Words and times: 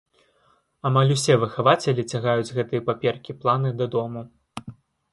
Амаль 0.89 1.13
усе 1.17 1.33
выхавацелі 1.43 2.07
цягаюць 2.15 2.53
гэтыя 2.57 2.85
паперкі-планы 2.91 3.77
дадому. 3.83 4.29